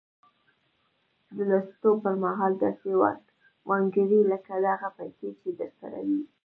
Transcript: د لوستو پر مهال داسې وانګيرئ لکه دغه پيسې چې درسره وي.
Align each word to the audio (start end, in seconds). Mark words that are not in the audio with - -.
د 1.35 1.37
لوستو 1.49 1.89
پر 2.03 2.15
مهال 2.23 2.53
داسې 2.63 2.91
وانګيرئ 3.69 4.21
لکه 4.31 4.53
دغه 4.67 4.89
پيسې 4.97 5.29
چې 5.39 5.49
درسره 5.59 5.99
وي. 6.07 6.21